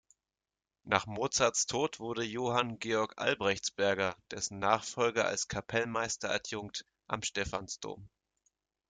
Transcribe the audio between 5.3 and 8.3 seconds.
Kapellmeister-Adjunkt am Stephansdom.